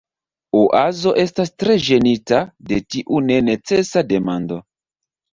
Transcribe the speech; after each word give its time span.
Oazo 0.59 1.11
estas 1.23 1.51
tre 1.63 1.75
ĝenita 1.87 2.39
de 2.69 2.79
tiu 2.93 3.19
nenecesa 3.27 4.03
demando. 4.15 4.59